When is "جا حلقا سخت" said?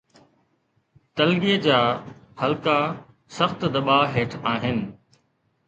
1.65-3.59